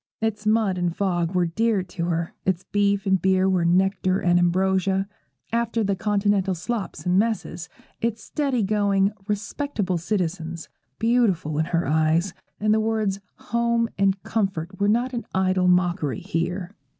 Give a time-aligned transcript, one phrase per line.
[0.19, 4.39] Its mud and fog were dear to her; its beef and beer were nectar and
[4.39, 5.07] ambrosia,
[5.53, 7.69] after the continental slops and messes;
[8.01, 14.79] its steady going, respectable citizens, beautiful in her eyes, and the words 'home' and' comfort'
[14.79, 16.73] were not an idle mockery here.